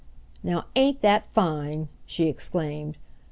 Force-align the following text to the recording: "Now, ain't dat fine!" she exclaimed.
"Now, 0.41 0.65
ain't 0.75 1.03
dat 1.03 1.27
fine!" 1.27 1.87
she 2.07 2.25
exclaimed. 2.27 2.97